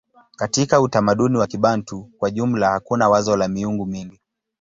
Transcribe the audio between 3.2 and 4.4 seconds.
la miungu mingi.